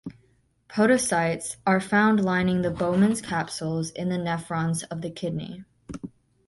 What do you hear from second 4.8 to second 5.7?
of the kidney.